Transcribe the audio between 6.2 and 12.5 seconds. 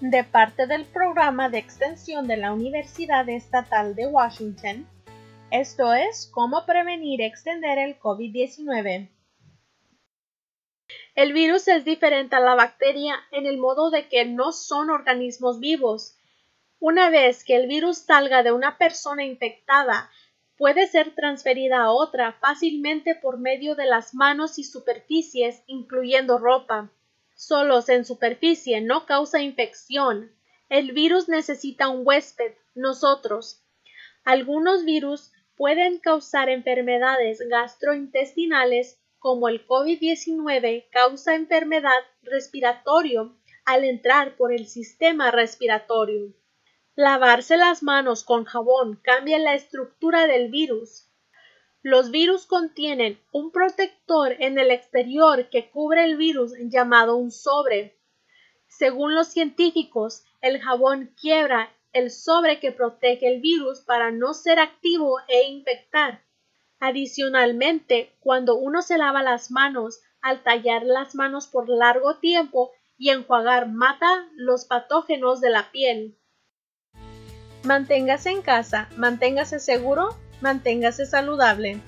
cómo prevenir y extender el COVID-19. El virus es diferente a